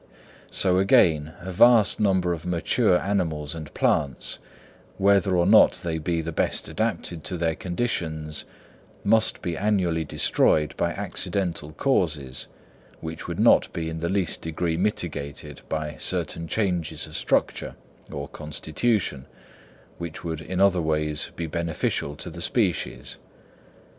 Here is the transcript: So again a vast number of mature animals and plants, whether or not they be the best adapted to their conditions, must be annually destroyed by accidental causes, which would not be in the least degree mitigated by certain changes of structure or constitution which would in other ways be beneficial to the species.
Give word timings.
So 0.49 0.79
again 0.79 1.33
a 1.41 1.51
vast 1.53 1.99
number 1.99 2.33
of 2.33 2.43
mature 2.43 2.97
animals 2.97 3.53
and 3.53 3.71
plants, 3.75 4.39
whether 4.97 5.37
or 5.37 5.45
not 5.45 5.73
they 5.83 5.99
be 5.99 6.21
the 6.21 6.31
best 6.31 6.67
adapted 6.67 7.23
to 7.25 7.37
their 7.37 7.53
conditions, 7.53 8.43
must 9.03 9.43
be 9.43 9.55
annually 9.55 10.03
destroyed 10.03 10.75
by 10.75 10.89
accidental 10.91 11.73
causes, 11.73 12.47
which 12.99 13.27
would 13.27 13.39
not 13.39 13.71
be 13.73 13.89
in 13.91 13.99
the 13.99 14.09
least 14.09 14.41
degree 14.41 14.75
mitigated 14.75 15.61
by 15.69 15.97
certain 15.99 16.47
changes 16.47 17.05
of 17.05 17.15
structure 17.15 17.75
or 18.11 18.27
constitution 18.27 19.27
which 19.99 20.23
would 20.23 20.41
in 20.41 20.59
other 20.59 20.81
ways 20.81 21.29
be 21.35 21.45
beneficial 21.45 22.15
to 22.15 22.31
the 22.31 22.41
species. 22.41 23.17